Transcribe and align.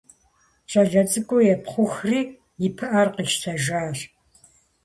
Щӏалэ 0.71 1.01
цӏыкӏур 1.09 1.41
епхъухри 1.53 2.21
и 2.65 2.67
пыӏэр 2.75 3.07
къищтэжащ. 3.15 3.99